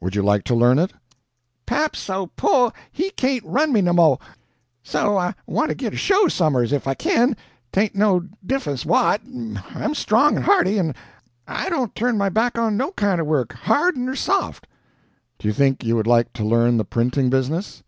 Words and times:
Would 0.00 0.14
you 0.14 0.22
like 0.22 0.44
to 0.44 0.54
learn 0.54 0.78
it?" 0.78 0.92
"Pap's 1.66 1.98
so 1.98 2.28
po' 2.36 2.70
he 2.92 3.10
cain't 3.10 3.44
run 3.44 3.72
me 3.72 3.82
no 3.82 3.92
mo', 3.92 4.18
so 4.84 5.16
I 5.18 5.34
want 5.48 5.70
to 5.70 5.74
git 5.74 5.92
a 5.94 5.96
show 5.96 6.28
somers 6.28 6.72
if 6.72 6.86
I 6.86 6.94
kin, 6.94 7.36
'taint 7.72 7.96
no 7.96 8.22
diffunce 8.46 8.86
what 8.86 9.20
I'm 9.24 9.96
strong 9.96 10.36
and 10.36 10.44
hearty, 10.44 10.78
and 10.78 10.94
I 11.48 11.68
don't 11.70 11.92
turn 11.92 12.16
my 12.16 12.28
back 12.28 12.56
on 12.56 12.76
no 12.76 12.92
kind 12.92 13.20
of 13.20 13.26
work, 13.26 13.52
hard 13.52 13.96
nur 13.96 14.14
soft." 14.14 14.68
"Do 15.40 15.48
you 15.48 15.52
think 15.52 15.82
you 15.82 15.96
would 15.96 16.06
like 16.06 16.32
to 16.34 16.44
learn 16.44 16.76
the 16.76 16.84
printing 16.84 17.28
business?" 17.28 17.82